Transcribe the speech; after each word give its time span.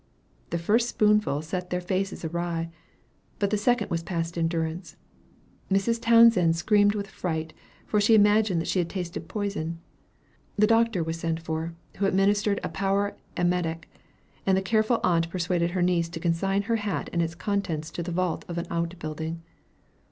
The 0.49 0.57
first 0.57 0.89
spoonful 0.89 1.43
set 1.43 1.69
their 1.69 1.79
faces 1.79 2.25
awry, 2.25 2.71
but 3.37 3.51
the 3.51 3.55
second 3.57 3.91
was 3.91 4.01
past 4.01 4.35
endurance; 4.35 4.95
and 5.69 5.77
Mrs. 5.77 6.01
Townsend 6.01 6.55
screamed 6.55 6.95
with 6.95 7.05
fright, 7.05 7.53
for 7.85 8.01
she 8.01 8.15
imagined 8.15 8.59
that 8.61 8.67
she 8.67 8.79
had 8.79 8.89
tasted 8.89 9.27
poison. 9.27 9.77
The 10.55 10.65
doctor 10.65 11.03
was 11.03 11.19
sent 11.19 11.39
for, 11.39 11.75
who 11.97 12.07
administered 12.07 12.59
a 12.63 12.67
powerful 12.69 13.19
emetic; 13.37 13.87
and 14.43 14.57
the 14.57 14.63
careful 14.63 15.01
aunt 15.03 15.29
persuaded 15.29 15.69
her 15.69 15.83
niece 15.83 16.09
to 16.09 16.19
consign 16.19 16.63
her 16.63 16.77
hat 16.77 17.07
and 17.13 17.21
its 17.21 17.35
contents 17.35 17.91
to 17.91 18.01
the 18.01 18.11
vault 18.11 18.43
of 18.47 18.57
an 18.57 18.65
outbuilding. 18.71 19.43